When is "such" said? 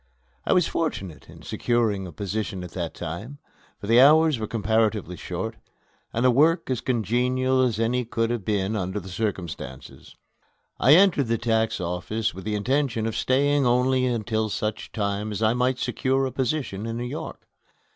2.05-2.09, 14.49-14.91